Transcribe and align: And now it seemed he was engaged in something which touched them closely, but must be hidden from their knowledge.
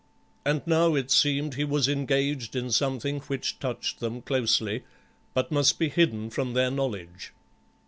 And 0.43 0.63
now 0.65 0.95
it 0.95 1.11
seemed 1.11 1.53
he 1.53 1.63
was 1.63 1.87
engaged 1.87 2.55
in 2.55 2.71
something 2.71 3.19
which 3.27 3.59
touched 3.59 3.99
them 3.99 4.23
closely, 4.23 4.83
but 5.35 5.51
must 5.51 5.77
be 5.77 5.89
hidden 5.89 6.31
from 6.31 6.53
their 6.53 6.71
knowledge. 6.71 7.33